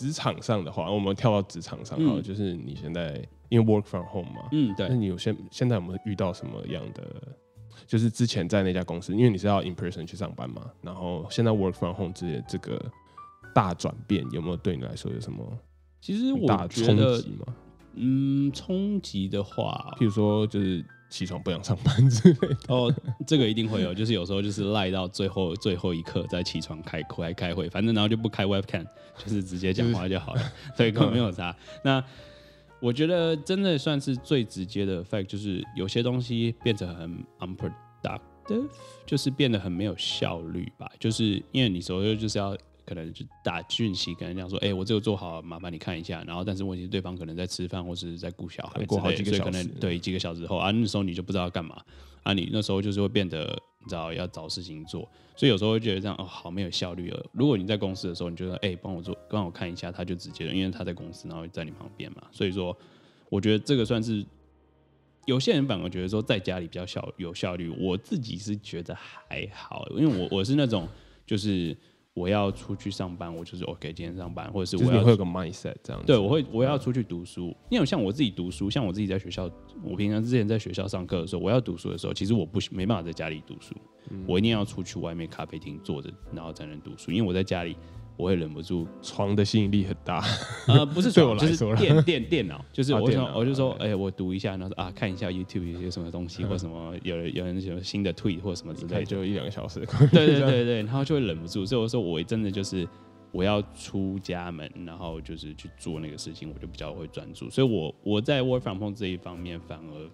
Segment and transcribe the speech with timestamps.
[0.00, 7.04] 职场上的话，我们跳到职场上好了，就是你现在因为 work from home 嘛，嗯，那对，你有现现在有没有遇到什么样的？
[7.86, 12.80] 就是之前在那家公司，因为你是要 in person 去上班嘛，然后现在 work from home 这这个
[13.54, 15.44] 大转变，有没有对你来说有什么
[16.00, 17.54] 其实很大我的冲觉得击，吗？
[17.94, 22.56] 嗯，冲击的话，譬如说，就是起床不想上班之类的。
[22.68, 22.94] 哦，
[23.26, 28.86] 这个一定会有，就是有时候就是赖到最后最后一刻再起床开开开会，反正然后就不开 webcam，
[29.18, 31.54] 就是直接讲话就好了，所以根本没有差。
[31.84, 32.02] 那
[32.80, 38.68] 我觉得真的算是最直接的 fact，就是有些东西变得很 unproductive，
[39.04, 40.90] 就是变得很没有效率吧。
[40.98, 46.22] 就是因为你所有就是要可能就打讯息跟人家说，哎、我这个做好，麻烦你看一下。
[46.26, 51.82] 然后但是问题是对方可能在吃饭或是在顾小孩过好几个小时可能对几个小时后啊，那时候你就不知道要干嘛
[52.22, 57.26] 啊，你那时候就是会变得你知道要找事情做，所以有时候会觉得这样哦，好没有效率哦。
[57.32, 62.76] 如果你在公司的时候，你就说哎，帮我做，帮我看一下，他就直接了，因为他在公司，然后在你旁边嘛，所以说
[63.30, 64.22] 我觉得这个算是
[65.24, 70.86] 有些人反而觉得说在家里比较效有效率，我自己是觉得还好，因为我我是那种
[71.24, 71.74] 就是
[72.20, 76.06] 我要出去上班，我就是 OK 今天上班，或者是我要就是你会有个 mindset 这样子。
[76.06, 79.50] 对，我会我要出去读书，因为像我自己读书，像我自己在学校，
[79.82, 83.74] 我平常之前在学校上课的时候，我要读书的时候，其实我不没办法在家里读书，
[84.10, 84.24] 嗯。
[84.28, 87.76] 我一定要出去外面咖啡厅坐着，然后才能读书，因为我在家里
[88.20, 90.22] 我会忍不住，床的吸引力很大。
[90.68, 99.80] 呃，不是对床， 就是我来说啦电电电脑，就是我想啊我就说，对哎，我读一下，然后说啊看一下 YouTube 有些什么东西，或什么有人有人有新的 tweet 或什么之类的，就一两个小时。
[100.12, 102.86] 对对对 对，然后就会忍不住，所以我说我真的就是
[103.32, 107.48] 我要出家门，然后就是去做那个事情，我就比较会专注。
[107.48, 110.10] 所以我我在 work from home 这一方面，反而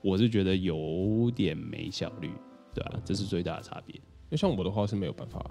[0.00, 2.30] 我是觉得有点没效率，
[2.74, 3.94] 对啊，这是最大的差别。
[3.96, 5.44] 因为像我的话是没有办法，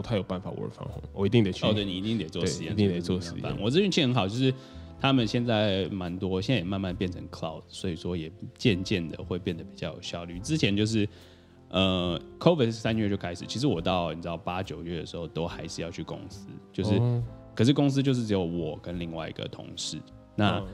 [0.00, 1.66] 不太有办法 work from home，我一定得去。
[1.66, 4.54] 哦，对你一定得做对实验，一定得做就是实验我这运气很好，就是
[5.00, 10.38] 他们现在蛮多，现在也慢慢变成 cloud，所以说也渐渐的会变得比较有效率。
[10.38, 11.08] 之前就是
[11.70, 17.24] 呃，COVID 是三月就开始，其实我到你知道八九月的时候都还是要去公司，就是、哦
[17.56, 19.98] 可是公司就是只有我跟另外一个同事，
[20.36, 20.58] 那。
[20.60, 20.66] 嗯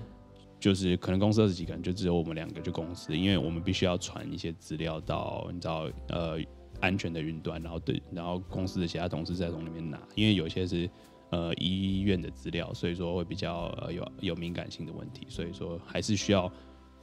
[0.60, 6.38] 就是可能公司二十几个人，就只有我们两个去公司，因为我们必须要传一些资料到你知道呃
[6.80, 10.88] 安全的云端，然后对，然后公司的其他同事再从里面拿，因为有些是
[11.30, 16.44] 呃医院的资料，所以说会比较呃有有敏感性的问题，所以说还是需要，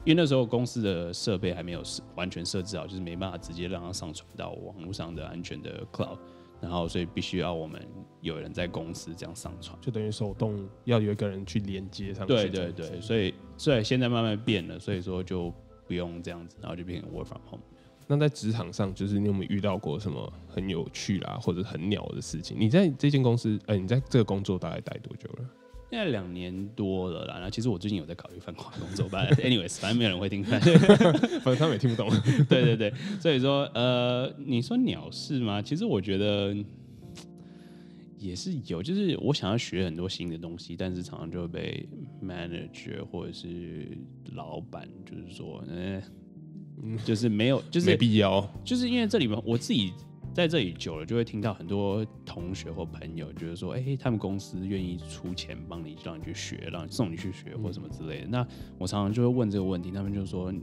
[0.06, 6.18] 因为那时候公司的设备还没有设完全设置好，就是没办法直接让它上传到网络上的安全的 cloud，
[6.60, 7.82] 然后所以必须要我们
[8.22, 9.78] 有人在公司这样上传。
[9.82, 12.34] 就等于手动要有一个人去连接上去。
[12.34, 15.54] 对对对，所以所以现在慢慢变了，所以说就
[15.88, 17.64] 不用这样子，然后就变成 work from home。
[18.12, 22.58] 那在职场上，就是你有没有遇到过什么很有趣啦，或者很鸟的事情？
[22.60, 25.50] 你在这间公司，呃，你在这个工作大概待多久了？
[25.90, 30.44] 现在两年多了啦，那其实我最近有在考虑翻跨工作吧， anyways，反正没有人会听。
[30.44, 32.10] 反正他们也听不懂。
[32.50, 35.62] 对对对，所以说呃，你说鸟事吗？
[35.62, 36.54] 其实我觉得
[38.18, 41.90] 也是有，就是我想要学很多新的东西，但是常常就会被
[42.22, 43.98] manager 或者是
[44.34, 46.02] 老板就是说，嗯、
[47.06, 48.48] 就是没有，就是没必要。
[48.64, 49.94] 就是因为这里面我自己
[50.34, 58.28] 在这里久了，就会听到很多同学或朋友觉得说，哎、他们公司愿意出钱帮你，让你去学，让你送你去学或什么之类的。
[58.28, 58.48] 那
[58.78, 60.54] 我常常就会问这个问题，他们就说，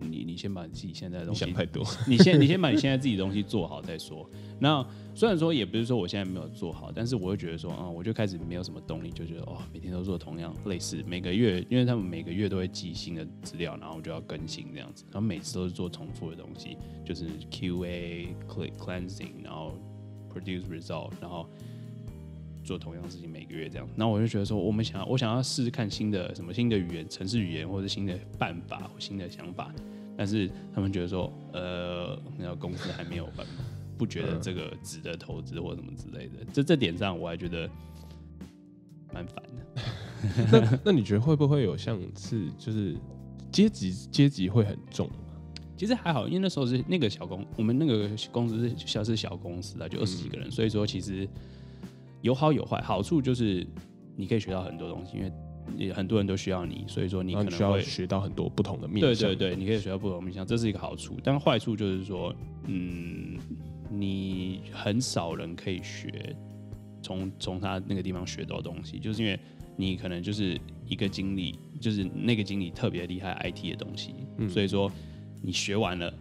[0.00, 1.84] 你你先把你自己现在的东西想太多。
[2.06, 4.28] 你先你先把你现在自己的东西做好再说。
[4.60, 19.74] 那虽然说也不是说我现在没有做好，但是我会觉得说，啊、我就开始没有什么动力，就觉得哦，每天都做同样类似，每个月，因为他们每个月都会寄新的资料，然后我就要更新这样子，然后每次都是做重复的东西，就是 QA、cl- cleansing，然后
[20.32, 21.48] produce result，然后。
[22.68, 29.72] 做同样的事情每个月这样，那我就觉得说，我们想要我想要试试看新的什么新的语言、城市语言或者新的办法或新的想法，
[30.18, 33.64] 但是他们觉得说，呃，那个公司还没有办法，
[33.96, 36.44] 不觉得这个值得投资或什么之类的。
[36.52, 37.66] 这这点上，我还觉得
[39.14, 39.82] 蛮烦的。
[40.52, 42.94] 那那你觉得会不会有像是就是
[43.50, 45.14] 阶级阶级会很重吗？
[45.74, 51.26] 其实还好，因为那时候是那个小公，我们那个公司是像是小公司啊，就二十几个人，所以说其实
[52.22, 52.80] 有好有坏。
[52.80, 53.66] 好处就是
[54.16, 55.32] 你可以学到很多东西，因为
[55.76, 59.28] 也很多人都需要你，所以说你可能需要学到很多不同的面向。
[59.28, 61.16] 对对对，你可以学到不同的面向，这是一个好处。
[61.22, 62.34] 但坏处就是说，
[62.66, 63.36] 嗯，
[63.90, 66.34] 你很少人可以学
[67.02, 69.38] 从从他那个地方学到东西，就是因为
[69.76, 74.90] 你可能就是一个经理，就是那个经理特别厉害 IT 的东西，嗯所以说
[75.42, 76.12] 你学完了，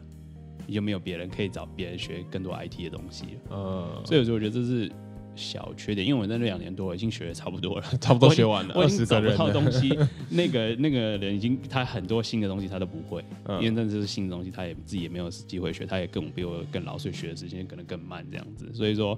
[0.68, 3.56] 你就没有别人可以找别人学更多 IT 的东西了。
[3.56, 4.92] 呃，所以我觉得这是
[5.38, 9.98] 小缺点，因为我在那两年多已经学的差不多了， 差不多学完了，我二已经找不到东西。
[10.30, 18.70] 那个那个人已经他很多新的东西他都不会，嗯因为那是新的东西，他也自己也没有机会学，他也更比我更老，所以学的时间可能更慢这样子。
[18.74, 19.18] 所以说，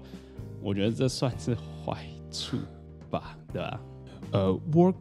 [0.62, 2.58] 我觉得这算是坏处
[3.10, 3.82] 吧，对吧？
[4.32, 4.96] 呃，work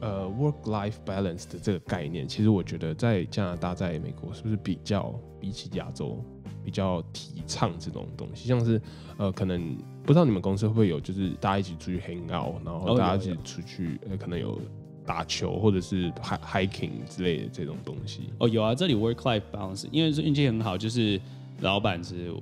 [0.00, 6.22] 呃 work life balance 的这个概念，其实我觉得在加拿大、在美国是不是比较比起亚洲
[6.62, 8.48] 比较提倡这种东西？
[8.48, 8.80] 像是
[9.16, 14.60] 呃，可能不知道你们公司会不会有，就是大家一起出去 hang out，然后哦大家一起出去，呃，可能有
[15.06, 18.24] 打球或者是 hi- hiking 之类的这种东西。
[18.38, 21.20] 哦，有啊，这里 work life balance，因为是运气很好，就是
[21.60, 22.32] 老板是，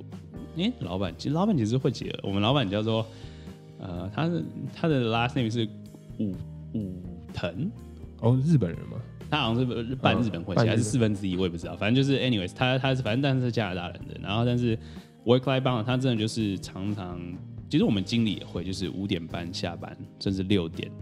[0.57, 3.07] 诶、老板其实老板其实会解，我们老板叫做，
[3.79, 4.43] 呃，他的
[4.75, 5.69] 他的 last name 是
[6.19, 6.35] 武
[6.75, 7.01] 武
[7.33, 7.71] 藤，
[8.21, 8.97] 哦，日本人吗？
[9.31, 11.75] 他好像是半日本混血，还是四分之一，我也不知道。
[11.77, 14.77] 反正就是 anyways，他他是反正但是是加拿大人的，然后但是
[15.25, 17.19] work life balance，他真的就是常常，
[17.73, 20.93] 其实我们经理也会，就是五点半下班，甚至六点。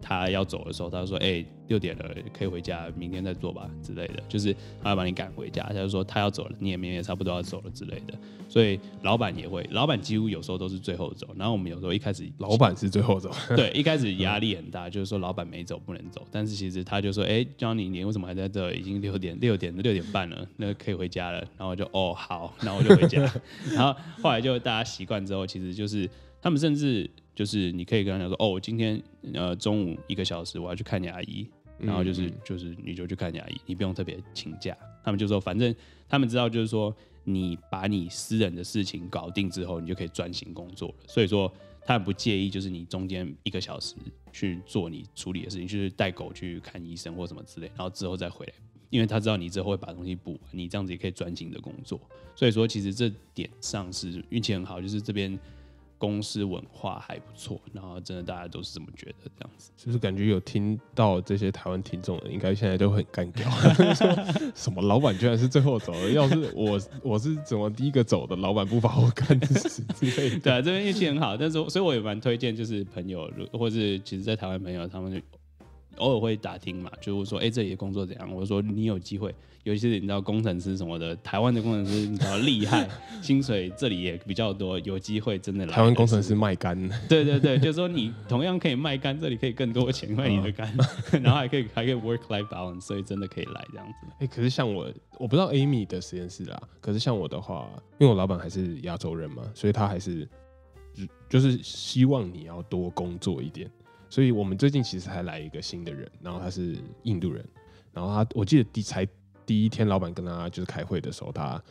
[0.00, 8.14] 他要走的时候，他就说：“哎、六点了，可以回家，明天再做吧之类的。”就是他要把你赶回家，他就说他要走了，你也明天也差不多要走了之类的。
[8.48, 11.28] 所以老板也会，老板几乎有时候都是最后走。
[11.36, 18.72] 然后我们有时候一开始老板是最后走，对，一开始压力很大， 就是说老板没走不能走，但是其实他就说，哎、n y 你为什么还在这？
[18.72, 21.38] 已经六点六点六点半了，那可以回家了。
[21.56, 23.20] 然后我就哦好，那我就回家。
[23.74, 26.08] 然后后来就大家习惯之后，其实就是
[26.40, 29.00] 他们甚至就是你可以跟他讲说，哦，我今天
[29.32, 31.46] 呃中午一个小时我要去看牙医，
[31.78, 34.76] 然后就是、嗯就是你就去看牙医，你不用特别请假。
[35.04, 35.72] 他们就说，反正
[36.08, 36.92] 他们知道就是说，
[37.22, 40.94] 你把你私人的事情搞定之后，你就可以专心工作了。
[41.06, 41.48] 所以说，
[41.82, 43.94] 他很不介意，就是你中间一个小时
[44.32, 48.52] 去做你处理的事情，就是带狗去看医生或什么之类，然后之后再回来，
[48.90, 52.00] 因为他知道你之后会把东西补完，你这样子也可以专心的工作。
[52.34, 55.38] 所以说，其实这点上是运气很好，就是这边
[55.98, 59.70] 公司文化还不错，然后真的大家都是这么觉得这样子。
[59.76, 63.50] 是不是感觉有听到这些台湾听众的，应该现在都很干掉，
[63.94, 64.08] 说
[64.54, 66.10] 什么老板居然是最后走的？
[66.12, 70.38] 要是我我是怎么第一个走的，老板不把我干死之类的。
[70.38, 75.20] 对啊，这边运气很好，但是所以我也蛮推荐，就是朋友，如或是其实，在台湾朋友，他们就
[75.98, 78.32] 偶尔会打听嘛，就是说，哎、这里的工作怎样？
[78.34, 79.34] 我说你有机会，
[79.64, 82.88] 尤其是你知道工程师什么的，台湾的工程师你知道厉害，
[83.22, 85.72] 薪水这里也比较多，有机会真的来。
[85.72, 86.76] 台湾工程师，卖干，
[87.08, 90.72] 对对对，就是说你同样可以卖干，这里可以更多钱卖你的干，
[91.22, 94.06] 然后还可以还可以 work life balance，所以真的可以来这样子。
[94.20, 96.60] 哎、可是像我，我不知道 Amy 的实验室啦。
[96.80, 97.68] 可是像我的话，
[97.98, 100.28] 因为我老板还是亚洲人嘛，所以他还是
[101.28, 103.70] 就是希望你要多工作一点。
[104.08, 107.44] 所以我们最近其实还来一个新的人，然后他是印度人，
[107.92, 109.06] 然后他我记得第才
[109.44, 111.62] 第一天老板跟他就是开会的时候，他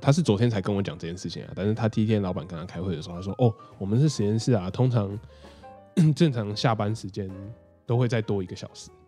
[0.00, 5.18] 他是昨天才跟我讲这件事情啊，但是他第一天老板跟他开会的时候，他说：“哦，我们是实验室啊，通常
[6.14, 7.30] 正常下班时间
[7.86, 8.90] 都会再多一个小时。”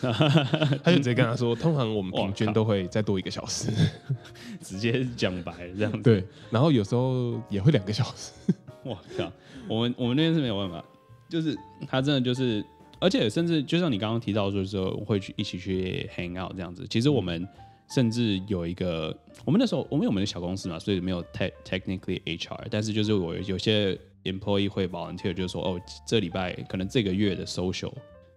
[0.00, 3.68] 他就直接跟他说，通常我们平均都会再多一个小时，
[4.62, 6.02] 直接讲白这样子。
[6.02, 8.30] 对，然后有时候也会两个小时，
[8.84, 9.32] 我靠，
[9.68, 10.84] 我们我们那边是没有办法，
[11.28, 12.64] 就是他真的就是，
[12.98, 17.46] 而且甚至就像你刚刚提到说说会去一起去 hang out 这样子，其实我们
[17.90, 27.92] 甚至有一个，我们那时候我们有我们的小公司嘛，所以没有 te technically HR，但是就是我有些 employee 会 volunteer，就是说哦，这礼拜可能这个月的 social。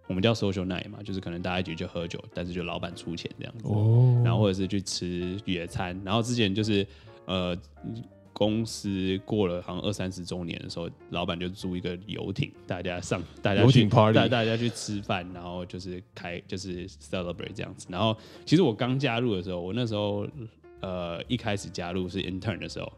[0.08, 3.64] 我们叫 social night 嘛，就是可能大家一起去喝酒，但是就老板出钱这样子。
[3.70, 5.98] 哦然后或者是去吃野餐。
[6.04, 6.86] 然后之前就是
[7.26, 7.56] 呃，
[8.42, 17.86] 公司过了好像二三十周年的时候，老板就租一个游艇，大家上大家去游艇 party 带大家去吃饭，然后就是开就是 celebrate 这样子。
[17.88, 20.28] 然后其实我刚加入的时候，我那时候
[20.80, 22.92] 呃一开始加入是 intern 的时候，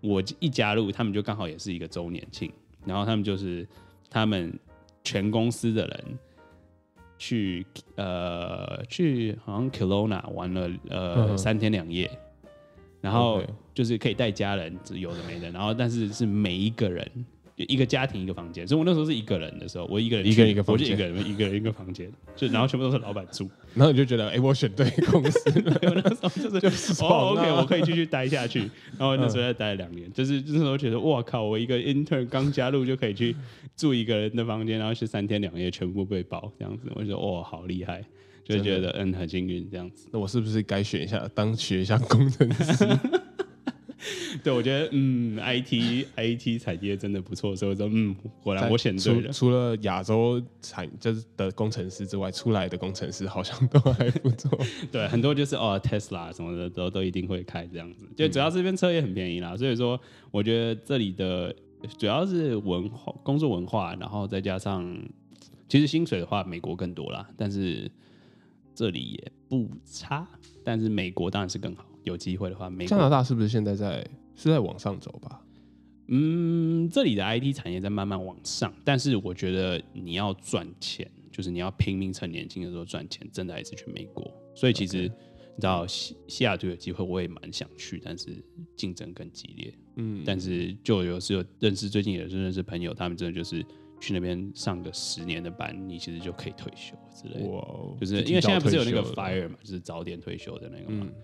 [0.00, 2.50] 我一加入，他们就刚好也是一个周年庆，
[2.86, 3.68] 然后他们就是
[4.08, 4.58] 他们
[5.04, 6.18] 全公司的人。
[7.18, 12.10] 去呃去好像 Kelowna 玩了呃、嗯三天两夜，
[13.06, 13.40] 然后
[13.72, 17.08] 就是可以带家人，有的没的，然后但是是每一个人
[17.54, 20.84] 一个家庭一个房间，所以我那时候是一个人的时候，我一个人一个人一个房间。
[20.84, 25.50] 我就一个人一个人一个房间，就然后全部都是老板住，然后你就觉得，哎、我选对公司。
[25.62, 28.60] 了，我那时候就是就是哦，OK，我可以继续待下去。
[28.98, 33.36] 然后那时候再待了两年，就是那时候觉得，哇靠，我一个 intern 刚加入就可以去
[33.76, 38.04] 住一个人的房间，然后是三天两夜全部被包这样子，我就觉得哇，好厉害，
[38.46, 40.08] 就觉得嗯很幸运这样子。
[40.12, 42.86] 那我是不是该选一下当学一下工程师？
[44.44, 49.32] 对，我觉得嗯，IT IT 产业真的不错，所以我说嗯，果然我选对了。
[49.32, 54.56] 除除了亚洲产就是的工程师之外，出来的工程师好像都还不错。
[54.92, 59.98] 对，很多就是哦，Tesla 什么的都都一定会开这样子，就主要这边车也很便宜啦，所以说
[60.30, 61.52] 我觉得这里的
[61.98, 64.86] 主要是文化、工作文化，然后再加上，
[65.68, 67.90] 其实薪水的话，美国更多啦，但是
[68.76, 70.28] 这里也不差。
[70.62, 74.06] 但是美国当然是更好，有机会的话，美加拿大是不是现在在
[74.36, 75.42] 是在往上走吧？
[76.08, 84.30] 嗯，这里的 IT 产业在慢慢往上，但是我觉得你要赚钱，就是你要拼命趁年轻的时候赚钱，真的还是去美国。
[84.54, 88.28] 所以其实你知道西西雅图有机会，我也蛮想去，但是
[88.76, 89.74] 竞争更激烈。
[89.96, 93.64] 嗯，但是就有时有认识，最近也是认识朋友，他们真的就是
[94.00, 97.48] 去那边上个十年的班，你其实就可以退休之类的。
[97.50, 101.06] 哇哦，就是因为现在不是有那个 fire 嘛，就是早点退休的那个嘛。
[101.08, 101.14] 嗯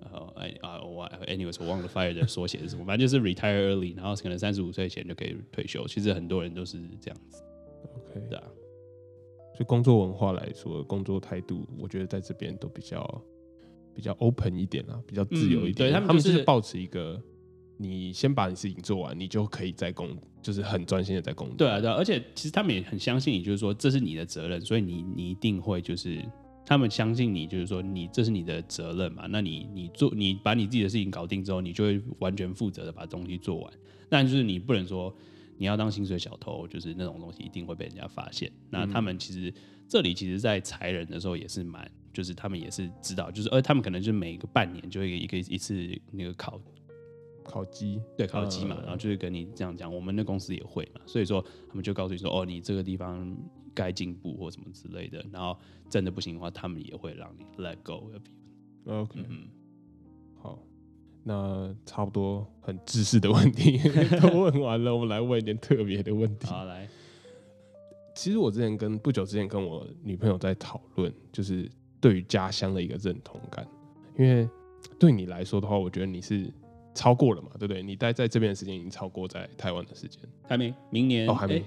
[0.00, 5.86] 然后哎啊，我 anyways 我忘了 fire 的缩写是什么，反正就是 retire early，然后可能三十五岁前就可以退休。
[5.86, 7.42] 其实很多人都是这样子
[7.96, 8.44] ，，OK，对啊。
[9.54, 13.22] 所以工作文化来说，工作态度，我觉得在这边都比较
[13.94, 15.88] 比较 open 一点啦，比较自由一点。
[15.88, 17.18] 嗯对他们是保持一个，
[17.76, 21.56] 你先把你事情做完，你就可以在工，就是很专心的在工作。
[21.56, 26.24] 对啊，对啊，而且其实他们也很相信你，就是说这是你的责任，所以你你一定会就是
[26.64, 33.72] 他们相信你，就是说你这是你的责任嘛，那你你做你把你自己的事情搞定之后，你就会完全负责的把东西做完。
[34.08, 35.14] 但就是你不能说
[35.56, 38.50] 你要当薪水小偷，就是那种东西一定会被人家发现。
[38.70, 39.52] 那他们其实
[39.88, 45.74] 这里其实，在裁人的时候也是蛮，就是他们也是知道，就是而他们可能就每个半年就会一个一次
[46.12, 46.60] 那个考
[47.44, 53.36] 烤鸡，对烤鸡嘛，呃然后就是跟你这样讲，我们的公司也会嘛，所以说他们就告诉你说，哦，你这个地方
[53.74, 55.56] 该进步或什么之类的，然后
[55.88, 58.92] 真的不行的话，他们也会让你 let go of you。
[58.92, 59.48] OK，嗯，
[60.36, 60.58] 好，
[61.22, 63.78] 那差不多很知识的问题
[64.20, 66.46] 都问完了，我们来问一点特别的问题。
[66.46, 66.88] 好来，
[68.14, 71.70] 其实我之前跟不久之前跟我女朋友在讨论，就是
[72.00, 73.66] 对于家乡的一个认同感，
[74.18, 74.48] 因为
[74.98, 76.52] 对你来说的话，我觉得你是
[76.94, 77.82] 超过了嘛，对不对？
[77.82, 80.20] 你待在这边的时间已经超过在台湾的时间。
[80.48, 81.64] 还没，明年哦还没诶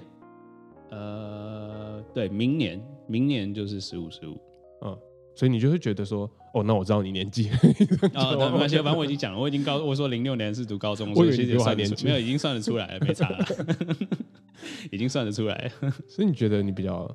[0.90, 4.40] 呃，对，明年，明年就是十五十五。
[4.82, 4.98] 嗯，
[5.34, 7.50] 所以你就会觉得说，哦，那我知道你年纪，
[8.14, 13.44] 啊， 对，没关系， 反正我已经讲了，我已经高，我说零六年是读高中，所以其实算年纪没有，已经算得出来了，没差了，
[14.90, 15.90] 已经算得出来了。
[16.08, 17.06] 所以你觉得你比较，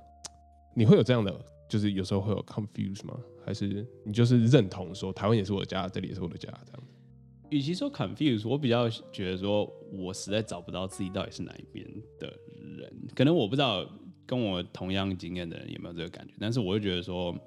[0.75, 1.33] 你会有这样的，
[1.67, 3.17] 就是有时候会有 confuse 吗？
[3.43, 6.92] 还是你就是认同说台湾也是我的家，这里也是我的家，这样子？
[7.53, 11.85] 与其说 confuse，我比较觉得说，我实在找不到自己到底是哪一边
[12.17, 12.27] 的
[12.77, 12.91] 人。
[13.13, 13.87] 可能我不知道
[14.25, 17.37] 跟我同样经验的人有没有这个感觉，但是我就觉得说，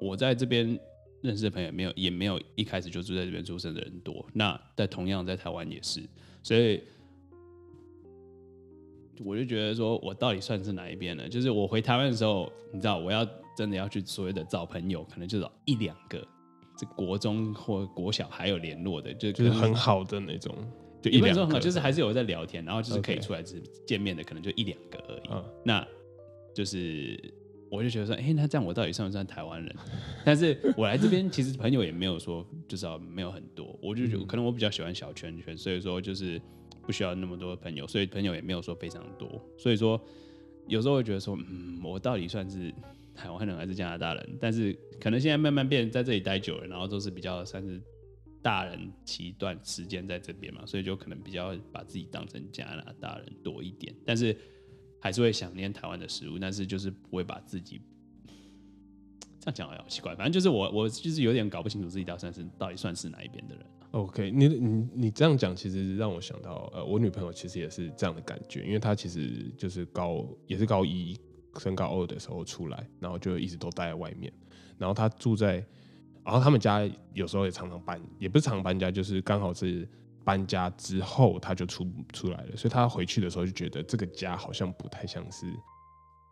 [0.00, 0.78] 我在这边
[1.22, 4.24] 认识的朋友没有，也没有一开始就住在这边出生的人多。
[4.32, 6.08] 那在同样在台湾也是，
[6.44, 6.80] 所以
[9.24, 11.28] 我就觉得说我到底算是哪一边呢？
[11.28, 16.24] 就是我回台湾的时候，你知道，我要真的要去所谓的找朋友，可能就找一两个。
[16.76, 20.54] 这国中或国小还有联络的，就就是很好的那种，
[21.00, 25.28] 就一两个，就是还是有在聊天，然后就是可以出来只见面的，可能就一两个而已。
[25.30, 25.86] 嗯那
[26.54, 27.18] 就是
[27.70, 29.74] 我就觉得说，哎、那这样我到底算不算台湾人？
[30.24, 36.40] 但是我来这边其实朋友也没有说，至少没有很多，我就觉得可能我比较喜欢小圈圈，所以说就是
[36.82, 39.28] 不需要那么多朋友，所以朋友也没有说非常多，
[39.58, 40.00] 所以说
[40.68, 42.72] 有时候会觉得说，嗯，我到底算是
[43.16, 44.38] 台湾人还是加拿大人？
[44.38, 47.80] 但是可能现在慢慢变，在这里待久了，然后都是比较算是
[48.42, 54.36] 大人期一段时间在这边嘛，所以就可能比较把自己当成加拿大人多一点，但是
[55.00, 57.80] 还是会想念台湾的食物，但是就是不会把自己
[59.40, 63.66] 这样讲好奇怪，反正就是我我就是有点搞不清楚自己到底算是到底算是哪一边的人。
[63.92, 71.18] OK，你你你这样讲，其实让我想到，呃，我女朋友其实也是这样的感觉，因为她其实就是高也是高一
[71.58, 74.32] 升高二的时候出来，然后就一直都待在外面，
[74.78, 75.54] 然后他住在，
[76.24, 79.88] 然后他们家有时候也常常搬，也不是常搬家，就是刚好是
[80.24, 85.46] 搬家之后他就出出来了，所以他回去的时候就觉得这个家好像不太像是，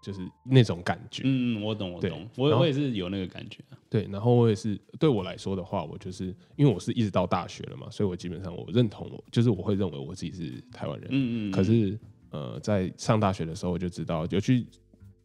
[0.02, 3.78] 就是那种感觉，嗯，我懂我懂，我我也是有那个感觉啊。
[3.88, 11.08] 对，然后我也是对我来说的话，我就是因为我是一直到大学了嘛，所以我基本上我认同我就是我会认为我自己是台湾人。
[11.12, 11.96] 嗯嗯，可是
[12.30, 14.66] 呃，在上大学的时候我就知道，有去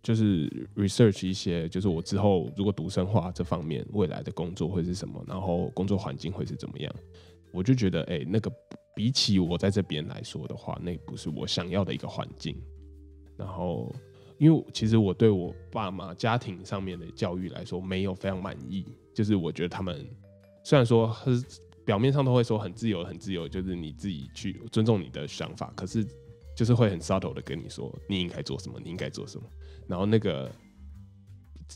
[0.02, 6.94] 就是 research 一些，就是我之后如果读生化这方面未来的工作会是什么，然后工作环境会是怎么样，
[7.52, 8.52] 我就觉得哎、那个
[8.96, 12.56] 比起我在这边来说的话，那不是我想要的一个环境。
[13.38, 13.94] 然后，
[14.38, 20.06] 因为其实我对我爸妈家庭上面的教育来说没有非常满意，就是我觉得他们
[20.64, 21.14] 虽然说
[21.86, 26.06] 表面上都会说很自由，很自由，就是你自己去尊重你的想法，可是
[26.60, 29.48] 就是会很 subtle 的跟你说你应该做什么，你应该做什么，
[29.88, 30.52] 然后那个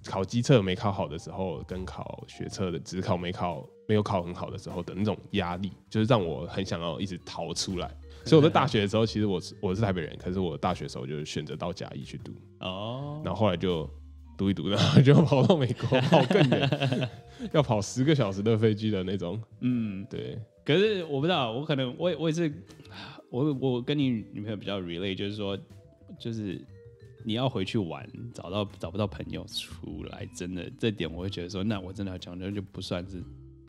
[0.04, 7.90] 考机测没考好的时候，跟考学测的只考没考没有考很好的时候的那种压力，就是让我很想要一直逃出来。
[8.26, 13.90] 所以我在大学的时候，其实我是我是台北人，可是我大学的时候就是选择到嘉义去读，哦，然后后来就
[14.38, 17.10] 读一读，然后就跑到美国，跑更远，
[17.54, 19.42] 要跑十个小时的飞机的那种。
[19.62, 22.52] 嗯，对，可是我不知道，我可能我也我也是，
[23.30, 25.58] 我我跟你女朋友比较 relate，就是说，
[26.20, 26.60] 就是
[27.26, 33.22] 你要回去玩，找到找不到朋友出来，真的这点我会觉得说，那我真的要讲，那就不算是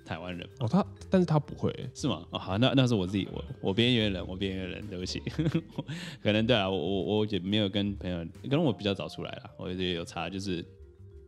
[0.05, 2.27] 台湾人，哦，他但是他不会，是吗？
[2.31, 5.21] 哦，好，那那是我自己，我我边缘人，我边缘人，对不起，
[6.23, 10.65] 可能对啊，我我我也没有跟朋友，可能我比较早出来了，我觉得有差，就是。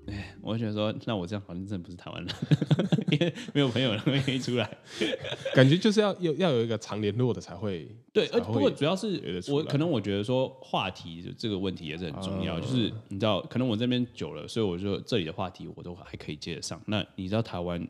[0.07, 2.35] 哎，我会觉得说，那我这样好像真的不是台湾人，
[3.11, 4.69] 因为没有朋友愿意出来。
[5.55, 7.89] 感觉就是要要要有一个常联络的才会。
[8.13, 16.81] 对，而不过主要是我可能我觉得说话题这个问题也是很重要，就是你知道，可能我这边久了，所以我就这里的话题我都还可以接得上。
[16.87, 17.87] 那你知道台湾，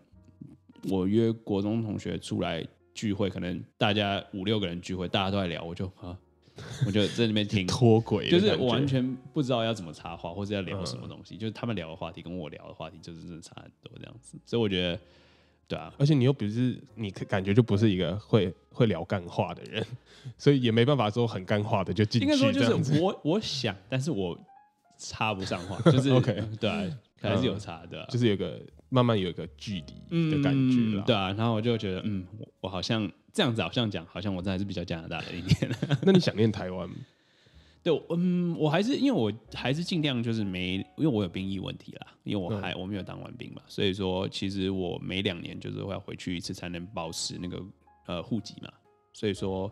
[0.89, 6.17] 我约国中同学出来聚会，可能大家五六个人聚会，大家都在聊，我就啊，
[6.87, 7.67] 我就在那边听。
[7.67, 11.37] 脱轨就，是我完全不知道要怎么插话，或者要聊什么东西。
[11.37, 14.39] 就是他们聊的话题跟我聊的话题，就是真的差很多这样子。
[14.45, 15.01] 所以我觉得，
[15.69, 19.85] 对啊，而且你又不是你感觉就不是一个会会聊干话的人，
[20.39, 22.63] 所以也没办法说很干话的就进去应该说就。
[22.63, 24.39] 是我我想，但是我
[24.99, 31.03] 插不上话， 就是 OK 对啊，还是有差的、啊，就是有个慢慢有一个距离的感觉了。
[31.03, 35.71] 嗯对啊，然后我就觉得，嗯，我我好像这样子，好像讲，好像我真的还是比较加拿大的一点。
[36.03, 36.95] 那你想念台湾吗？
[37.83, 47.63] 对，嗯，我还是因为我还是尽量就是每，因为我有兵役问题啦，因为我还、我没有当完兵嘛，所以说其实我每两年就是会要回去一次才能保持那个
[48.07, 48.69] 呃户籍嘛，
[49.13, 49.71] 所以说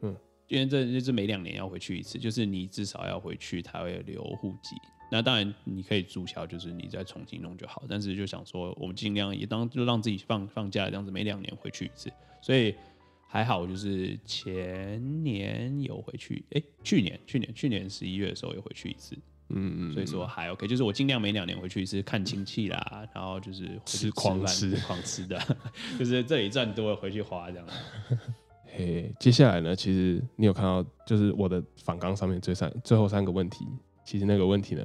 [0.00, 0.16] 嗯，
[0.50, 4.76] 因为这就是每两年要回去一次，就是你至少要回去，他会留户籍。
[5.10, 12.74] 那当然你可以注销，就是你再重新弄就好，但是就想说我们尽量也当就让自己放放假这样子，每两年回去一次，所以。
[13.32, 19.16] 还好，就是前年有回去，哎、去年去年去年十一月的时候有回去一次，
[19.50, 25.40] 嗯嗯，所以说还 OK，就是我尽量每两年回去一次看亲戚啦，然后就是吃狂吃狂吃的，
[25.96, 27.66] 就是这里赚多了回去花这样。
[28.76, 33.66] 嘿，接下来呢，其实你有看到，就是我的访纲上面最三最后三个问题，
[34.04, 34.82] 其实那个问题呢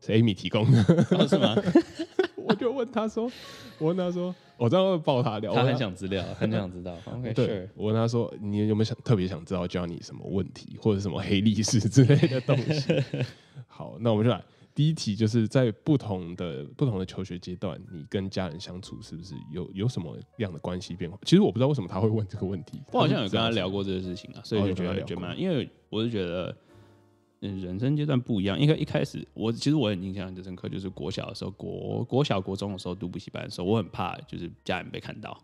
[0.00, 1.56] 是 Amy 提供的，哦、是吗？
[2.46, 3.30] 我就问他说，
[3.78, 6.96] 我问他说，我这样会爆他料，他我很想知道，很想知道。
[7.14, 13.02] OK，对 sure，我问他说，你有没有想特别想知道教你什么问题，或者什么黑历史之类的东西？
[13.68, 14.42] 好，那我们就来。
[14.78, 21.18] 第一题就是在不同的不同的求学阶段，你跟家人相处是不是有有什么样的关系变化？
[21.24, 22.80] 其实我不知道为什么他会问这个问题。
[22.92, 26.56] 我好像有跟他聊过这个事情啊，所以哦就觉得觉得蛮，因为我是觉得，
[27.40, 28.56] 嗯，人生阶段不一样。
[28.56, 35.36] 因为一开始我其实我很印象很深刻，就是国小的时候，国国小国中的时候读补习班的时候，我很怕就是家人被看到，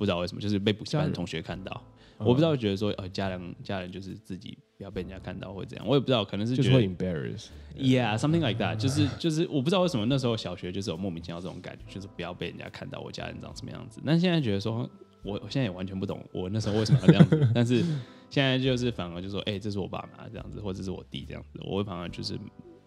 [0.00, 1.70] 不知道为什么，就是被补习班的同学看到，
[2.18, 7.48] 嗯我不知道觉得说呃家人家人就是自己不要被人家看到或者怎样，我也不知道，可能是就是会 embarrass。
[7.76, 14.00] Yeah, something like that 就是就是我不知道为什么那时候小学就是有莫名其妙这种感觉，就是不要被人家看到我家人长什么样子。
[14.06, 14.88] 但现在觉得说，
[15.22, 17.84] 我我现在也完全不懂我那时候为什么要这样子，但是
[18.30, 22.38] 现在就是反而就说，哎、这是我爸妈这样子，或者是我弟这样子，我会反而就是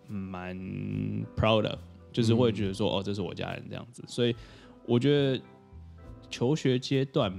[0.08, 0.58] 蛮
[1.36, 1.80] proud of，
[2.12, 4.04] 就是会觉得说，哦，这是我家人这样子。
[4.08, 4.36] 所以
[4.86, 5.42] 我觉得
[6.34, 7.32] 求学阶段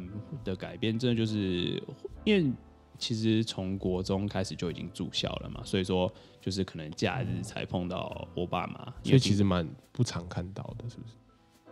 [0.45, 1.83] 的改变，真的就是
[2.23, 2.53] 因为
[2.97, 11.15] 其实从国中开始就已经住校了嘛，所以说就是可能假日才碰到我爸妈，所以其实蛮不常看到的，是不是？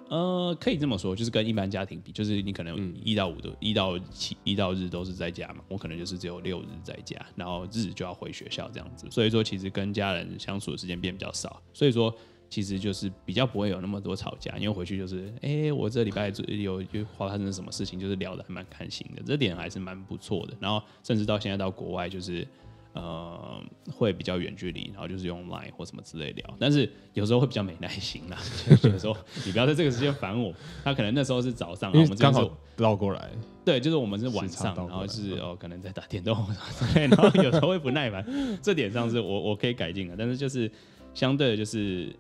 [0.08, 12.14] 呃，可以这么说，就是跟一般家庭比，就是你可能嗯一到五都，一到七，一到日都是在家嘛，我可能就是只有六日在家，然后日就要回学校这样子，所以说其实跟家人相处的时间变比较少，所以说
[12.52, 20.54] 其实就是比较不会有那么多吵架，因为回去就是，哎、我这礼拜有有有发生什么事情，就是聊的还蛮开心的，这点还是蛮不错的。
[20.60, 22.46] 然后甚至到现在到国外，就是
[22.92, 23.58] 呃
[23.90, 28.36] 会比较远距离，然后就是用 Line 或什么之类聊，但是有时候会比较没耐心啦，
[28.68, 30.52] 就觉得说你不要在这个时间烦我。
[30.84, 33.30] 他可能那时候是早上，然后我们刚好绕过来，
[33.64, 38.22] 对，就是我们是晚上，然后是哦，可能在打电动或者之类，然后有时候会不耐烦，
[38.60, 40.70] 这点上是我我可以改进的，但是就是
[41.14, 42.14] 相对的就是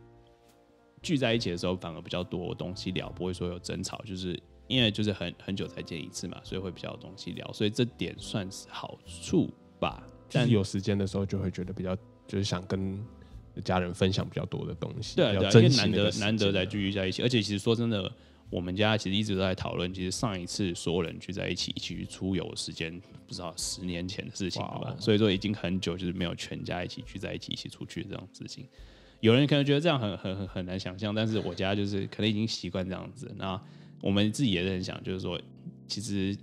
[1.02, 10.06] 聚在一起的时候反而比较多东西聊，不会说有争吵，就是因为就是很很久才见一次嘛，所以会比较有东西聊，所以这点算是好处吧。
[10.30, 11.94] 但是有时间的时候就会觉得比较，
[12.26, 12.98] 就是想跟
[13.64, 18.10] 家人分享比较多的东西，对啊对啊，因比较珍为难得难得再聚在一起，而且其实说真的，
[18.48, 24.96] 我们家其实一直都在讨论，其实上一次所有人聚在一起一起去出游的时间，不知道十年前的事情了？
[24.98, 28.66] 所以说已经很久就是没有全家一起聚在一起一起出去这种事情。
[29.22, 33.32] 有人可能觉得这样很很很很难想象，但是我家就是可能已经习惯这样子。
[33.38, 33.60] 那
[34.00, 35.40] 我们自己也是很想，就是说，
[35.86, 36.36] 其实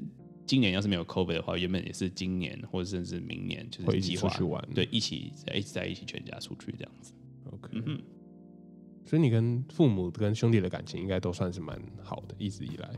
[0.45, 7.11] 今年要是没有 COVID 的话，原本也是今年或者甚至明年就会一起是计划出去玩对，一起在一起在一起全家出去这样子。
[7.51, 8.01] OK，嗯哼，
[9.05, 12.89] 所以你跟父母跟兄弟的感情应该都算是蛮好的，一直以来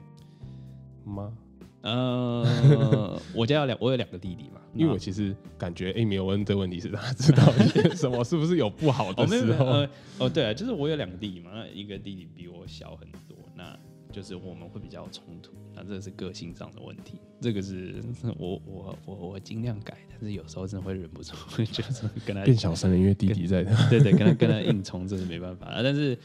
[1.03, 1.35] 吗？
[1.81, 9.87] 呃，我家有两，我有两个弟弟嘛， 因为我其实感觉，哎、没有问这问题是他知道一些 什么，是不是有不好的时候？
[10.19, 13.77] 哦，对啊，就是我有两个弟弟嘛，那一个弟弟比我小很多，那
[14.11, 17.95] 就是我们会比较有冲突，那这是个性上的问题，这个是
[18.37, 21.33] 我我我我尽量改，但是有时候真的会忍不住，
[21.65, 23.63] 就是跟他变小声了，因为弟弟在。
[23.89, 25.81] 对对，跟他跟他硬冲，这是没办法啊。
[25.81, 26.17] 但是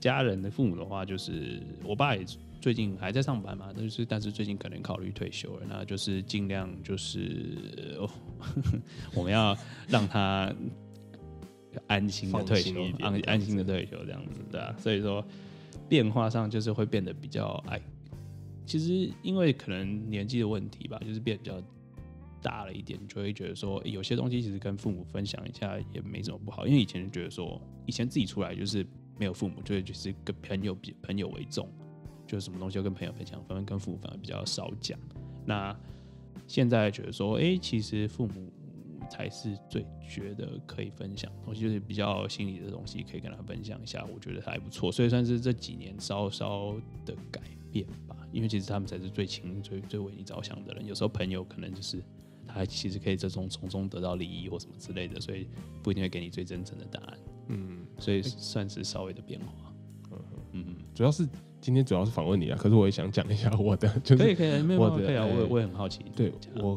[0.00, 2.24] 家人的父母的话，就是我爸也
[2.62, 8.08] 最近还在上班嘛，但是但是最近可能考虑退休了，那就是尽量就是、哦、
[9.14, 9.54] 我们要
[9.88, 10.54] 让他
[11.88, 14.72] 安心的退休安安心的退休这样子，对啊。
[14.78, 15.24] 所以说
[15.88, 17.82] 变化上就是会变得比较哎。
[18.64, 21.60] 其实因为可能年纪的问题吧，就是变比较
[22.40, 26.64] 大了一点，你就会觉得说，诶有些东西其实跟父母分享一下也没什么不好。
[26.64, 28.86] 因为以前就觉得说，以前自己出来就是
[29.18, 31.68] 没有父母，就会就是跟朋友比朋友为重，
[32.32, 34.98] 就是什么东西要跟朋友分享，反正跟父母反而比较少讲。
[35.44, 35.78] 那
[36.46, 38.50] 现在觉得说，哎、其实父母
[39.10, 44.90] 才是最觉得可以分享的东西，就是比较心里的东西可以跟他分享一下，我觉得还不错。
[44.90, 50.86] 所以算是这几年稍稍的改变吧，因为其实他们才是最亲、最最为你着想的人。
[50.86, 52.02] 有时候朋友可能就是
[52.46, 55.46] 他其实可以这种从中得到利益或什么之类的，所以
[55.82, 57.18] 不一定会给你最真诚的答案。
[57.48, 59.70] 嗯，所以算是稍微的变化。
[60.54, 61.26] 嗯，主要是
[61.62, 64.90] 今天主要是访问你啊，可是我也想讲一下我的， 就是可以可以，没有啊，
[65.24, 66.04] 我我也很好奇。
[66.16, 66.76] 对我，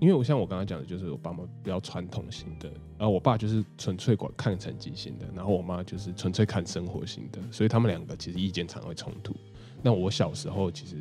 [0.00, 9.32] 因为我像我刚刚讲的，就是我爸妈比较传统型的，然后我爸就是纯粹管看成绩型的，然后我妈就是纯粹看生活型的，所以他们两个其实意见常会冲突。
[9.80, 10.96] 那我小时候其实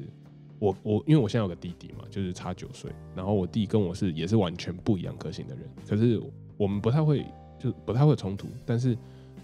[0.59, 6.21] 我我因为我现在有个弟弟嘛，就是差九岁，然后我弟跟我是也是完全不一样个性的人，可是
[6.57, 7.25] 我们不太会
[7.57, 8.95] 就不太会冲突，但是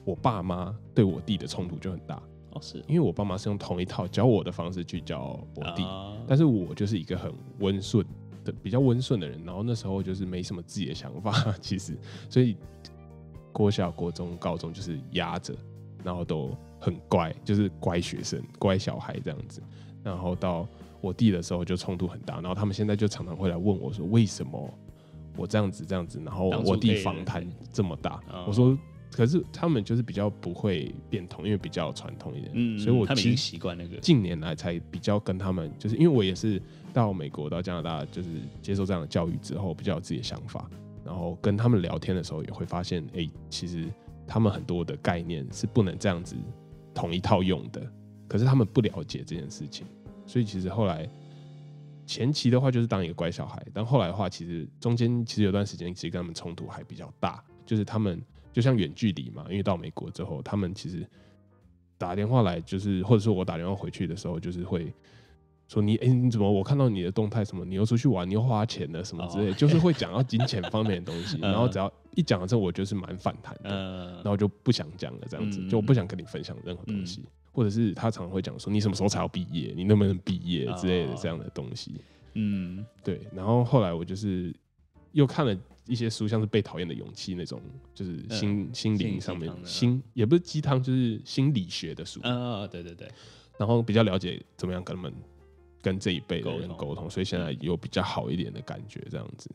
[0.05, 6.15] 我爸妈对我弟的冲突就很大，哦是因为我爸妈是用同一套教我的方式去教我弟，啊。
[6.27, 8.05] 但是我就是一个很温顺
[8.43, 11.97] 的、比较温顺的人，然后那时候就是没什么自己的想法， 其实，
[12.29, 12.57] 所以
[13.51, 15.55] 国小、国中、高中就是压着，
[16.03, 19.61] 然后都很乖，就是乖学生、乖小孩这样子。
[20.03, 20.67] 然后到
[20.99, 24.69] 我弟的时候就冲突很大，然后他们现在就常常会来问我说，为什么
[25.37, 28.77] 我这样子这样子，然后我弟当初可以访谈这么大，哦我说。
[29.11, 33.97] 可是他们就是比较不会变通，因为比较传统一点，嗯，所以我他们已经习惯那个。
[33.97, 36.61] 近年来才比较跟他们，就是因为我也是
[36.93, 38.29] 到美国到加拿大，就是
[38.61, 40.69] 接受这样的教育之后，比较有自己的想法，
[41.03, 43.85] 然后跟他们聊天的时候也会发现，哎、其实
[44.25, 46.35] 他们很多的概念是不能这样子
[46.93, 47.85] 同一套用的，
[48.27, 49.85] 可是他们不了解这件事情，
[50.25, 51.09] 所以其实后来
[52.05, 58.21] 前期的话就是当一个乖小孩，但后来的话，其实中间其实有段时间其实跟他们冲突还比较大，就是他们
[58.51, 61.07] 就像远距离嘛，因为到美国之后，他们其实
[61.97, 64.93] 打电话来，就是或者说我打电话回去的时候，就是会
[65.67, 71.51] 说你哎、你怎么我看到你的动态什么，你又出去玩，你又花钱了什么之类就是会讲到金钱方面的东西， 嗯。
[71.51, 75.69] 然后只要一讲了之后，我就是蛮反弹的，呃然后就不想讲了，这样子，嗯。
[75.69, 81.17] 就我不想跟你分享任何东西，或者是他常常会讲说你什么时候才要毕业，你能不能毕业之类的哦。
[81.21, 82.01] 这样的东西。
[82.33, 82.85] 嗯。
[83.03, 84.53] 对，然后后来我就是
[85.13, 85.55] 又看了
[85.87, 87.61] 一些书，像是《被讨厌的勇气》那种，
[87.93, 93.07] 就是心、心灵上面心也不是鸡汤，就是心理学的书，啊对对对，
[93.57, 95.13] 然后比较了解怎么样跟他们
[95.81, 99.49] 跟这一辈的人沟通，所以现在有比较好一点的感觉，这样子。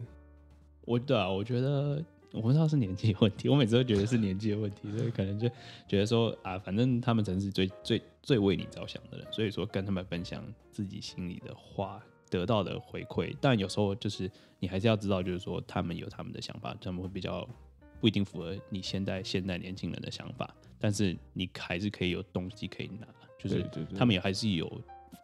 [0.82, 5.48] 我对啊，我觉得我不知道是年纪的问题，我每次都觉得是年纪的问题， 所以可能就
[5.88, 12.02] 觉得说啊，反正他们才是最最最为你着想的人，所以说跟他们分享自己心里的话，
[12.36, 13.34] 得到的回馈。
[13.40, 17.48] 但有时候就是你还是要知道，就是说他们有他们的想法，他们会比较
[18.00, 23.06] 不一定符合你现在现在年轻人的想法，但是你还是可以有东西可以拿，
[23.38, 23.64] 就是
[23.96, 24.70] 他们也还是有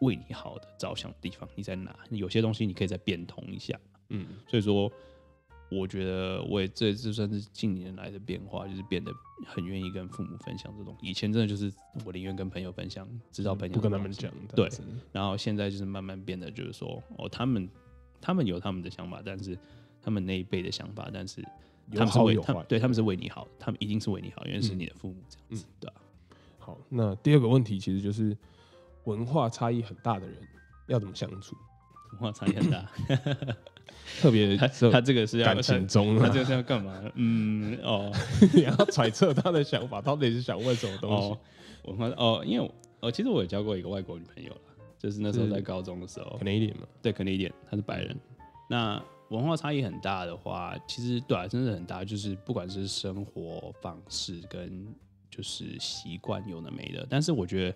[0.01, 1.95] 为你好的着想的地方，你在拿。
[2.09, 3.79] 有些东西你可以再变通一下。
[4.09, 4.91] 嗯，所以说，
[5.69, 9.11] 我觉得我也这这算是近年来的变化，就是变得
[9.47, 10.95] 很愿意跟父母分享这种。
[11.01, 11.73] 以前真的就是
[12.05, 14.69] 我宁愿跟朋友分享，知道朋友不跟他们讲，这对
[15.11, 17.67] 然后现在就是慢慢变得就是说，哦，他们
[18.21, 19.57] 他们有他们的想法，但是
[20.01, 21.41] 他们那一辈的想法，但是
[21.89, 22.53] 有他们是为好有坏。
[22.53, 25.95] 他对他们是为你好，他们一定是为你好，因为是你的父母这样子，对吧、
[26.59, 28.37] 好，那第二个问题其实就是
[29.05, 30.37] 文化差异很大的人
[30.87, 31.55] 要怎么相处？
[32.11, 32.87] 文化差异很大。
[34.19, 37.01] 特别他他这个是要感情中啊他这个是要干嘛？
[37.15, 38.11] 嗯，哦
[38.53, 41.39] 你要揣测他的想法，到底是想问什么东西哦，？
[41.85, 42.73] 文化哦，因为我
[43.07, 44.61] 哦，其实我有交过一个外国女朋友了，
[44.97, 48.15] 就是那时候在高中的时候可，能一点嘛，对，可能一点，她是白人。
[48.69, 54.87] 那文化差异很大的话，其实对啊，真的很大，就是不管是生活方式跟
[55.29, 57.75] 就是习惯有的没的，但是我觉得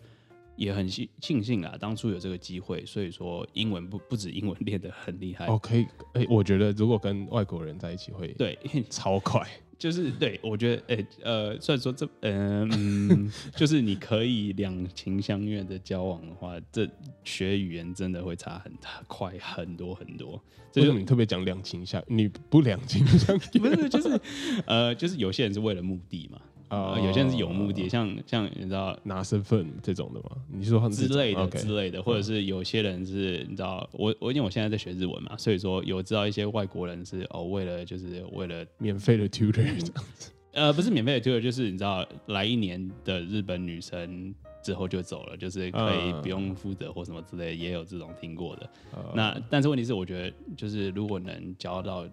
[0.57, 8.57] 也很幸庆幸啊，当初有这个机会，所以说英文不不止英文练得很厉害，哦，可以，哎、我觉得如果跟外国人在一起会对，
[8.89, 9.41] 超快，
[9.77, 16.89] 就是对我觉得，诶、呃，虽然说这，呃嗯， 就是你可以两情相悦的交往的话，这
[17.23, 20.41] 学语言真的会差很大，快很多很多。
[20.71, 23.41] 这就是你特别讲两情相，你不两情相悦？
[23.59, 24.19] 不是就是
[24.65, 30.31] 呃，就是有些人是为了目的嘛，哦呃，有些人是有目的，像像你知道拿身份这种的吗？
[30.51, 40.31] 你说之类的之类的，或者是有些人是你知道，我我因为我现在在学日文嘛，所以说有知道一些外国人是哦，为了就是为了免费的 tutor 这样子。
[40.53, 46.21] 呃，不是免费的 tutor，就是你知道来一年的日本女生之后就走了，就是可以嗯。
[46.21, 48.69] 不用负责或什么之类的，也有这种听过的。
[48.91, 52.05] 呃那但是问题是，我觉得就是如果能教到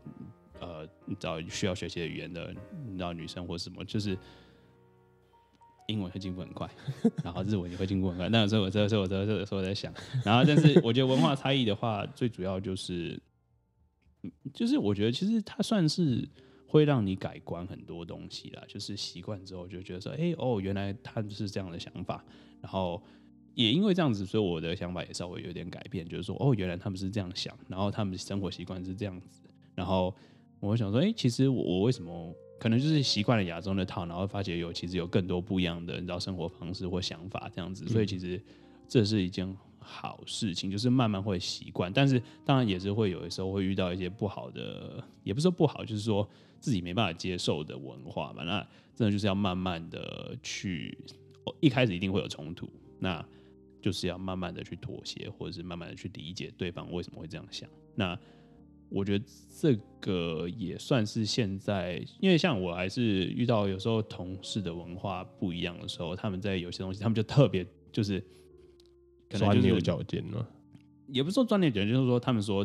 [0.60, 2.54] 呃，你知道需要学习的语言的，
[2.86, 4.16] 你知道女生或什么，就是
[5.86, 6.68] 英文会进步很快，
[7.22, 8.28] 然后日文也会进步很快。
[8.28, 9.92] 那所以我这时候我这这时候我在想，
[10.24, 13.20] 然后但是我觉得文化差异的话，最主要就是，
[14.52, 16.28] 就是我觉得其实它算是
[16.66, 18.62] 会让你改观很多东西啦。
[18.66, 22.24] 就是习惯之后就觉得说，哎、哦，原来他们是这样的想法，
[22.60, 23.02] 然后
[23.54, 29.42] 也因为这样子，所以我的想法也稍微有点改变，就是说，哦，原来他们是这样想，然后他们的生活习惯是这样子，
[29.74, 30.14] 然后
[30.60, 38.40] 我想说，哎、其实我我为什么可能就是习惯了亚洲那套，然后发觉有其实有更多不一样的，你知道生活方式或想法这样子，所以其实
[38.88, 46.26] 这是一件好事情，就是慢慢会习惯，但是当然也是会有的时候会遇到一些不好的，也不是说不好，就是说
[46.58, 50.96] 自己没办法接受的文化嘛，那真的就是要慢慢的去，
[51.60, 53.22] 一开始一定会有冲突，那
[53.82, 57.68] 就是要慢慢的去妥协，或者是慢慢的去理解对方为什么会这样想。
[57.94, 58.18] 那
[58.94, 59.24] 我觉得
[59.60, 68.20] 这个也算是现在，因为像我还是遇到有时候同事的文化不一样的时候，他们在有些东西，他们就特别就是
[69.28, 70.48] 可能钻牛就是角尖了。
[71.08, 72.64] 也不是说专业人，就是说他们说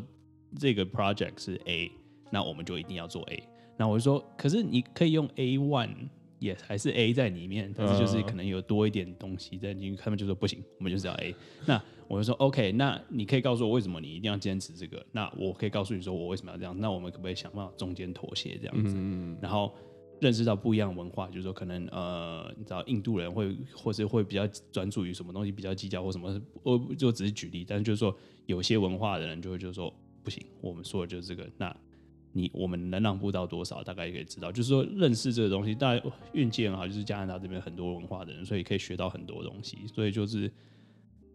[0.60, 1.92] 这个 project 是 A，
[2.30, 3.44] 那我们就一定要做 A。
[3.76, 11.36] 那我就说，可是你可以用 A one 也还是 A 在里面，但是就是嗯可能有多一点东西在进去，他们就说不行，我们就是要 A。
[11.66, 15.06] 那我就说 OK，那你可以告诉我为什么你一定要坚持这个？
[15.12, 16.76] 那我可以告诉你说我为什么要这样？
[16.80, 18.96] 那我们可不可以想办法中间妥协这样子？
[18.98, 19.72] 嗯，然后
[20.20, 28.14] 认识到不一样的文化，就是说可能呃，你知道印度人会或是会比较专注于什么东西比较计较或什么，我就只是举例，但是就是说
[28.48, 29.94] 有些文化的人就会就是说
[30.24, 31.74] 不行，我们说的就是这个，那
[32.34, 40.52] 你我们能让步到多少，大概也可以知道，就是说认识这个东西，大家运气很好，就是加拿大这边很多文化的人，所以可以学到很多东西，所以就是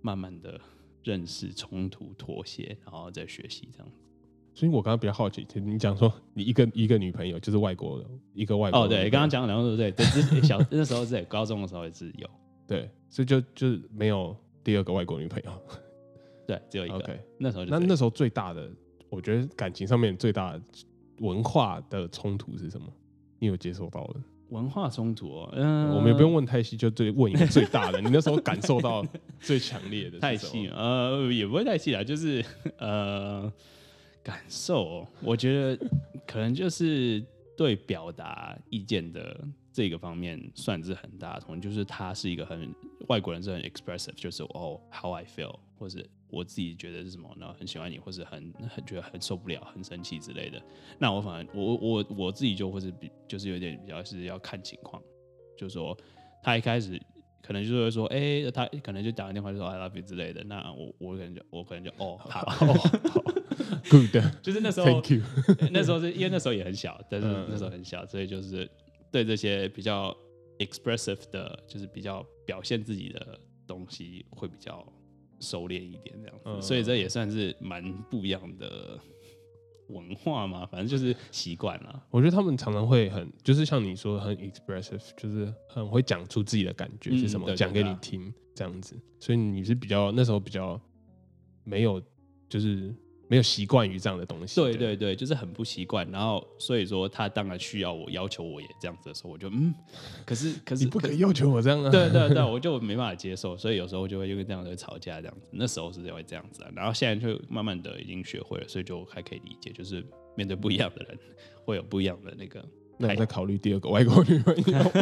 [0.05, 0.61] 慢慢的
[1.03, 3.97] 认识、冲突、妥协，然后再学习这样子。
[4.53, 9.91] 所以我刚刚比较好奇，你讲说你一个一个女朋友就是外国的，一个外国哦，对，刚刚讲两个对不对？
[9.91, 12.29] 对，之 小那时候在高中的时候也是有。
[12.67, 15.51] 对，所以就就是没有第二个外国女朋友。
[16.47, 16.97] 对，只有一个。
[16.97, 18.71] OK，那时候那那时候最大的，
[19.09, 20.63] 我觉得感情上面最大的
[21.21, 22.87] 文化的冲突是什么？
[23.39, 24.21] 你有接受到的？
[24.55, 28.01] 文化冲突哦，嗯、我们也不用问太细，就最问一个最大的。
[28.01, 29.05] 你那时候感受到
[29.41, 32.45] 最强烈的是太细，呃，也不会太细啦，就是
[32.79, 33.53] 呃，
[34.23, 35.87] 感受哦、我觉得
[36.25, 37.23] 可能就是
[37.57, 39.39] 对表达意见的
[39.73, 42.73] 这个方面算是很大的冲突，就是他是一个很
[43.09, 50.61] 外国人是很 expressive，就是哦 how I feel，或是我自己觉得是什么，然后很喜欢你，或是很很觉得很受不了、很生气之类的。
[50.99, 55.03] 那我反而我我我自己就会是比就是有点比较是要看情况，
[55.57, 55.97] 就是说
[56.43, 57.01] 他一开始
[57.43, 62.45] 可能就是会说，哎、他可能就打个电话就说 I love you 之类的，那我我可能就我可能就哦好，
[63.91, 65.23] good， 就是那时候 Thank you。
[65.71, 67.47] 那时候是因为那时候也很小，但是嗯。
[67.51, 68.69] 那时候很小，所以就是
[69.13, 70.17] 对这些比较
[70.59, 74.85] expressive 的，就是比较表现自己的东西会比较
[75.41, 78.99] 收敛一点这样子，嗯所以这也算是蛮不一样的
[79.89, 82.03] 文化嘛，反正就是习惯了。
[82.11, 88.99] 我觉得他们常常会很，就是像你说很 expressive，就是很会讲出自己的感觉嗯是什么，讲、给你听这样子。
[89.21, 90.81] 所以你是比较那时候比较
[91.65, 92.03] 没有，
[92.49, 92.95] 就是
[93.29, 94.61] 没有习惯于这样的东西。
[94.61, 96.09] 对对对，就是很不习惯。
[96.11, 99.75] 然后所以说他当然需要我要求我也这样子的时候，我就嗯，
[100.25, 101.91] 可是可是你不可以要求我这样啊。
[101.91, 105.49] 对对对， 我就没办法接受，所以有时候就会因为这样会吵架这样子。
[105.53, 110.05] 那时候是会这样子啊，然后现在就慢慢的已经学会了，所以就还可以理解，就是
[110.37, 111.19] 面对不一样的人
[111.65, 112.65] 会有不一样的那个。
[112.97, 114.93] 那我再考虑第二个外国女朋友，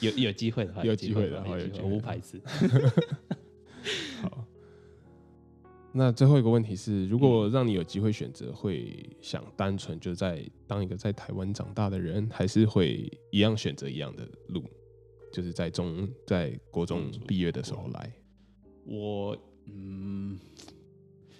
[0.00, 2.40] 有有机会的话，有机会的话，话有机会我不排斥。
[4.22, 4.45] 好，
[5.98, 14.62] 那最后一个问题是，如果让你有机会选择，会想单纯就在当一个在台湾长大的人，还是会一样选择一样的路，
[15.32, 18.12] 就是在中在国中毕业的时候来？
[18.84, 20.38] 我嗯，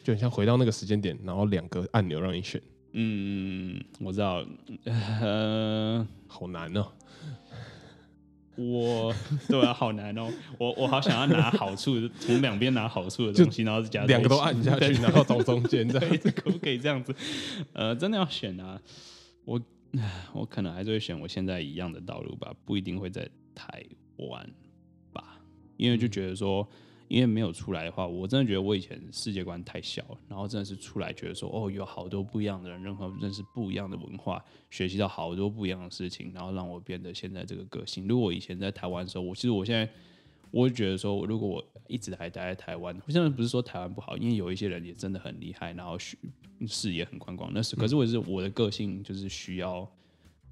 [0.02, 2.58] 就很像回到那个时间点，然后两个按钮让你选。
[2.92, 4.42] 嗯，我知道，
[5.20, 6.86] 呃， 好难哦。
[8.56, 9.14] 我
[9.48, 10.28] 对啊，好难哦。
[10.58, 17.14] 我我好想要拿好处，从两边拿好处的东西，然后是加两个都按下去，然后走中间，这样子可不可以这样子？
[17.72, 18.80] 呃，真的要选啊，
[19.44, 19.60] 我
[20.32, 23.84] 我可能还是会选我现在一样的道路吧，不一定会在台
[24.16, 24.50] 湾
[25.12, 25.38] 吧，
[25.76, 26.68] 因为就觉得说。
[27.08, 30.18] 因为没有出来的话，我真的觉得我以前世界观太小了。
[30.28, 38.08] 然后真的是出来，觉得说哦，有好多不一样的人，任何认识不一样的文化，学习到好多不一样的事情，然后让我变得现在这个个性。
[38.08, 39.88] 如果以前在台湾的时候，我其实我现在，
[40.50, 46.16] 我会觉得说，如果我一直还待在台湾，我现在不是说台湾不好，因为有一些人也真的很厉害，然后视
[46.66, 47.50] 视野很宽广。
[47.54, 49.88] 那是可是我是我的个性就是需要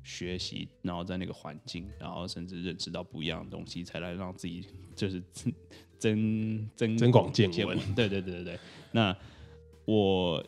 [0.03, 5.21] 学习，然后在那个环境，然后甚至认识到不一样的东西，才来让自己就是。
[6.05, 8.59] 增增增广见闻，对对对对对。
[8.93, 9.17] 那
[9.87, 10.45] 我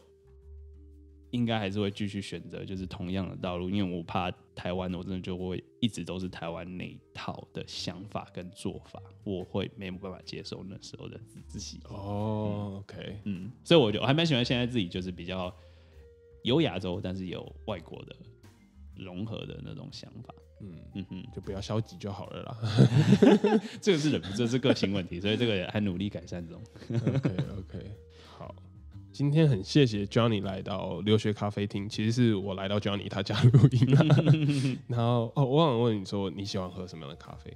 [1.30, 11.80] 应该还是会继续选择，就是同样的道路，因为我怕台湾，我真的就会一直都是台湾那一套的想法跟做法，我会没有办法接受那时候的自己。
[11.88, 15.54] 哦，OK，嗯，所以我就我还蛮喜欢现在自己，就是比较
[16.42, 18.14] 有亚洲，但是有外国的
[18.94, 20.34] 融合的那种想法。
[20.60, 22.56] 嗯嗯哼，就不要消极就好了啦。
[23.80, 26.60] 这个是人，这是个性问题，所以这个还努力改善中。
[26.90, 27.90] OK OK，
[28.38, 28.54] 好，
[29.12, 34.78] 今天很谢谢 Johnny 来到留学咖啡厅，其实是我来到 Johnny 他家录音。
[34.88, 37.54] 然后哦，我想问你说你喜欢喝什么样的咖啡？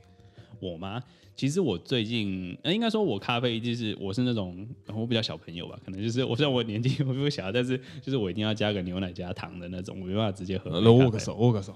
[0.61, 1.03] 我吗？
[1.37, 10.79] 其实我最近，呃，应该说我咖啡就是我是那种我比较小朋友吧，可能就是我虽然我年纪我比较小，但是就是我一定要加个牛奶加糖的那种，我没办法直接喝。
[10.83, 11.75] 那握个手，握个手。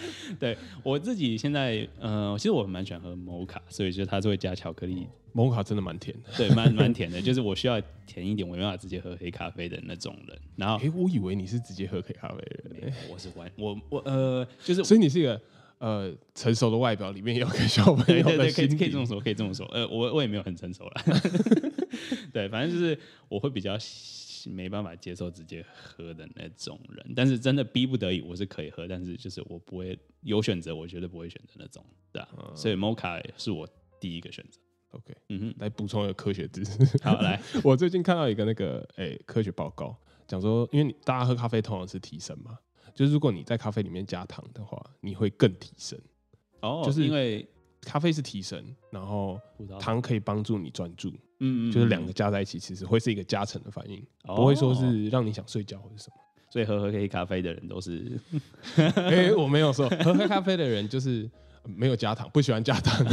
[0.38, 5.06] 对我自己现在，呃，其实我蛮喜欢喝摩卡，所以就它是会加巧克力。
[5.32, 7.20] 摩卡真的蛮甜的，对，蛮蛮甜的。
[7.22, 10.36] 就是我需要甜一点，我没办法直接喝黑咖啡的那种人。
[10.56, 15.40] 然后，哎，我以为你是直接喝黑咖啡的人，我是玩我我呃，就是，所以你是一个
[15.78, 19.66] 呃成熟的外表，里面有个小朋友的可以可以这么说，可以这么说。
[19.66, 21.02] 呃，我我也没有很成熟了，
[22.32, 23.76] 对，反正就是我会比较。
[24.46, 33.66] 没办法接受直接喝的那种人，但是真的逼不得已，我是可以喝，但是就是我不会有选择，我绝对不会选择那种，对啊，所以 Mocha 是我
[33.98, 34.60] 第一个选择。
[34.90, 36.78] OK，嗯哼，来补充一个科学知识。
[37.04, 39.94] 好，来， 我最近看到一个那个诶科学报告，
[40.26, 42.58] 讲说，因为大家喝咖啡通常是提神嘛，
[42.94, 46.00] 就是如果你在咖啡里面加糖的话，你会更提神。
[46.60, 47.46] 哦，就是因为
[47.88, 49.40] 咖啡是提神，然后
[49.80, 51.10] 糖可以帮助你专注。
[51.40, 56.16] 嗯，就是两个加在一起，其实会是一个加成的反应，不会说是让你想睡觉或者什么。
[56.50, 58.20] 所以喝喝黑咖啡的人都是，
[58.96, 61.30] 哎，我没有说喝黑咖啡的人就是
[61.64, 63.06] 没有加糖，不喜欢加糖。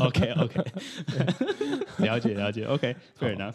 [0.00, 0.64] OK OK，
[1.98, 2.64] 了解了解。
[2.64, 3.54] OK，fair enough。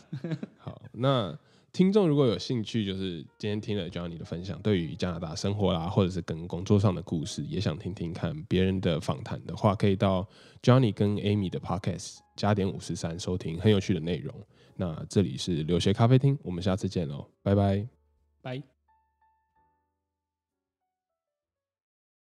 [0.58, 1.38] 好，那。
[1.76, 10.26] 听众如果有兴趣，就是今天听了 Johnny 的分享，对于加拿大生活啦，或者是跟工作上的故事，也想听听看别人的访谈的话，可以到
[10.64, 14.34] Johnny 跟 Amy 的 Podcast 加点五十三收听很有趣的内容。
[14.78, 17.86] 那这里是留学咖啡厅，我们下次见喽，拜拜，
[18.42, 18.75] 拜。